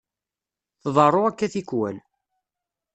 Tḍerru 0.83 1.21
akka 1.29 1.47
tikkwal. 1.53 1.97